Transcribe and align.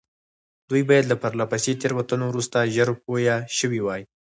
دوی 0.69 0.81
باید 0.89 1.05
له 1.11 1.15
پرله 1.21 1.45
پسې 1.51 1.71
تېروتنو 1.81 2.23
وروسته 2.29 2.71
ژر 2.75 2.89
پوه 3.03 3.21
شوي 3.57 3.79
وای. 3.83 4.01